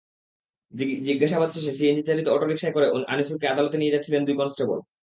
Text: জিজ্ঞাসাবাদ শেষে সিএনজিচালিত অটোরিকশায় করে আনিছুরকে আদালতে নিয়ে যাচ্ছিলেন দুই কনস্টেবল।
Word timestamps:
জিজ্ঞাসাবাদ 1.07 1.49
শেষে 1.55 1.71
সিএনজিচালিত 1.77 2.27
অটোরিকশায় 2.27 2.75
করে 2.75 2.87
আনিছুরকে 3.07 3.45
আদালতে 3.47 3.75
নিয়ে 3.77 3.93
যাচ্ছিলেন 3.95 4.21
দুই 4.27 4.35
কনস্টেবল। 4.39 4.77